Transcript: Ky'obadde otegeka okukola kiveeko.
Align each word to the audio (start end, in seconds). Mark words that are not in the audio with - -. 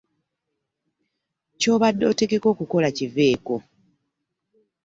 Ky'obadde 1.59 2.03
otegeka 2.11 2.45
okukola 2.53 2.87
kiveeko. 2.97 3.55